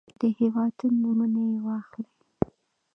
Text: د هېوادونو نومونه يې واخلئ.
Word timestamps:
د 0.19 0.21
هېوادونو 0.37 0.95
نومونه 1.01 1.41
يې 1.51 1.57
واخلئ. 1.65 2.07